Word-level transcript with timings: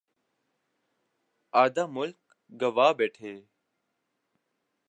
آدھا 1.53 1.85
ملک 1.95 2.19
گنوا 2.61 2.87
بیٹھے۔ 2.97 3.33